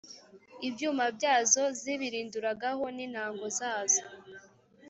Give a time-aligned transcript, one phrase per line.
[0.67, 4.03] ibyuma byazo zibirinduragaho n’intango zazo